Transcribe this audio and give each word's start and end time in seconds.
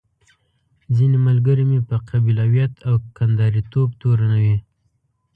ځينې 0.95 1.17
ملګري 1.27 1.63
مې 1.69 1.79
په 1.89 1.95
قبيلويت 2.09 2.73
او 2.87 2.95
کنداريتوب 3.17 3.89
توروي. 4.01 4.55